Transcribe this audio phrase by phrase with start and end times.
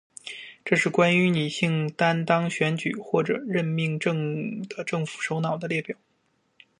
[0.65, 5.95] 这是关于女性担任选举或者任命的政府首脑的列表。